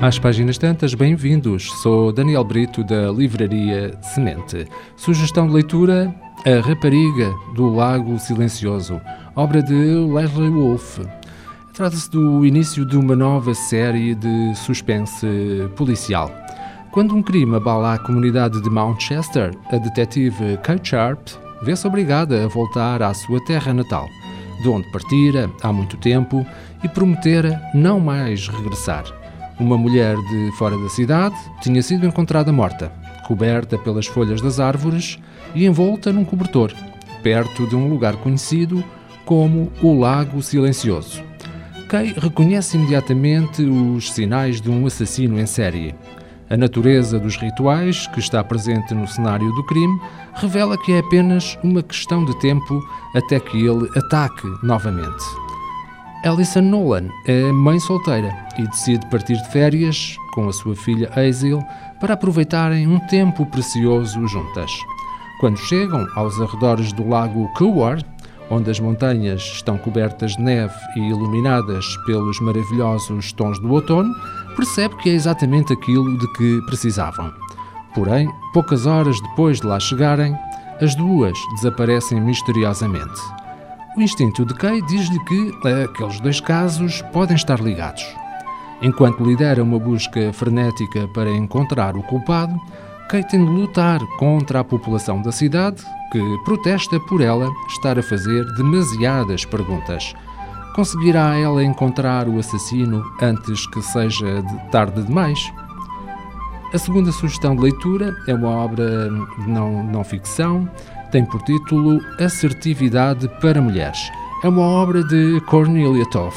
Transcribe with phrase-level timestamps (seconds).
[0.00, 1.70] Às páginas tantas, bem-vindos.
[1.80, 4.68] Sou Daniel Brito da Livraria Semente.
[4.94, 9.00] Sugestão de leitura: A Rapariga do Lago Silencioso,
[9.34, 11.00] obra de Leslie Wolfe.
[11.72, 15.26] Trata-se do início de uma nova série de suspense
[15.76, 16.30] policial.
[16.92, 21.26] Quando um crime abala a comunidade de Mount Chester, a detetive Kate Sharp
[21.62, 24.06] vê-se obrigada a voltar à sua terra natal,
[24.62, 26.46] de onde partira há muito tempo
[26.84, 29.15] e prometera não mais regressar.
[29.58, 32.92] Uma mulher de fora da cidade tinha sido encontrada morta,
[33.26, 35.18] coberta pelas folhas das árvores
[35.54, 36.74] e envolta num cobertor,
[37.22, 38.84] perto de um lugar conhecido
[39.24, 41.24] como o Lago Silencioso.
[41.88, 45.94] Kay reconhece imediatamente os sinais de um assassino em série.
[46.50, 50.00] A natureza dos rituais que está presente no cenário do crime
[50.34, 52.80] revela que é apenas uma questão de tempo
[53.14, 55.45] até que ele ataque novamente.
[56.26, 61.62] Alison Nolan é mãe solteira e decide partir de férias com a sua filha Hazel
[62.00, 64.70] para aproveitarem um tempo precioso juntas.
[65.38, 68.04] Quando chegam aos arredores do lago Coward,
[68.50, 74.12] onde as montanhas estão cobertas de neve e iluminadas pelos maravilhosos tons do outono,
[74.56, 77.32] percebe que é exatamente aquilo de que precisavam.
[77.94, 80.36] Porém, poucas horas depois de lá chegarem,
[80.80, 83.20] as duas desaparecem misteriosamente.
[83.96, 85.52] O instinto de Kay diz-lhe que
[85.84, 88.04] aqueles dois casos podem estar ligados.
[88.82, 92.60] Enquanto lidera uma busca frenética para encontrar o culpado,
[93.08, 98.02] Kay tem de lutar contra a população da cidade que protesta por ela estar a
[98.02, 100.14] fazer demasiadas perguntas.
[100.74, 105.50] Conseguirá ela encontrar o assassino antes que seja de tarde demais?
[106.74, 109.08] A segunda sugestão de leitura é uma obra
[109.38, 110.68] de não, não ficção
[111.10, 114.10] tem por título Assertividade para Mulheres.
[114.42, 116.36] É uma obra de Cornelia Toff.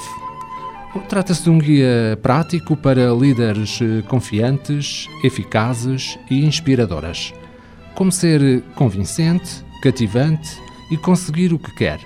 [1.07, 7.33] Trata-se de um guia prático para líderes confiantes, eficazes e inspiradoras.
[7.95, 10.49] Como ser convincente, cativante
[10.91, 11.99] e conseguir o que quer.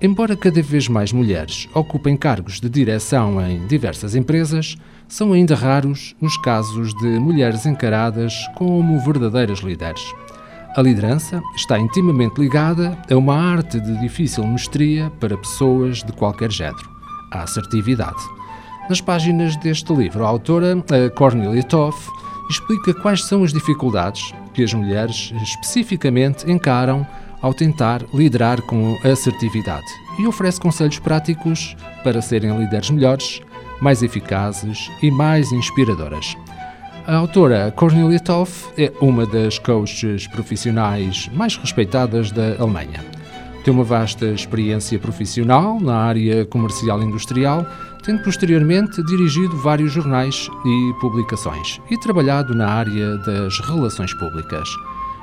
[0.00, 4.76] Embora cada vez mais mulheres ocupem cargos de direção em diversas empresas,
[5.08, 10.14] são ainda raros os casos de mulheres encaradas como verdadeiras líderes.
[10.78, 16.52] A liderança está intimamente ligada a uma arte de difícil mestria para pessoas de qualquer
[16.52, 16.88] género,
[17.32, 18.22] a assertividade.
[18.88, 22.08] Nas páginas deste livro, a autora, a Cornelia Toff,
[22.48, 27.04] explica quais são as dificuldades que as mulheres especificamente encaram
[27.42, 29.84] ao tentar liderar com assertividade
[30.16, 33.42] e oferece conselhos práticos para serem líderes melhores,
[33.80, 36.36] mais eficazes e mais inspiradoras.
[37.08, 43.02] A autora Cornelia Toff é uma das coaches profissionais mais respeitadas da Alemanha.
[43.64, 47.64] Tem uma vasta experiência profissional na área comercial e industrial,
[48.04, 54.68] tendo posteriormente dirigido vários jornais e publicações e trabalhado na área das relações públicas.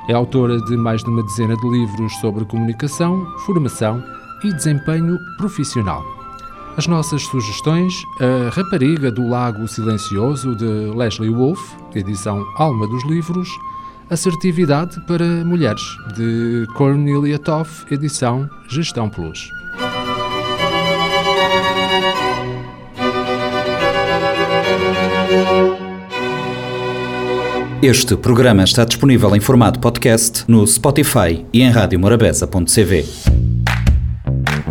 [0.10, 4.04] É autora de mais de uma dezena de livros sobre comunicação, formação
[4.44, 6.15] e desempenho profissional.
[6.78, 13.48] As nossas sugestões: A Rapariga do Lago Silencioso, de Leslie Wolfe, edição Alma dos Livros,
[14.10, 15.82] Assertividade para Mulheres,
[16.16, 19.50] de Cornelia Toff, edição Gestão Plus.
[27.82, 33.35] Este programa está disponível em formato podcast no Spotify e em radiomorabeza.cv.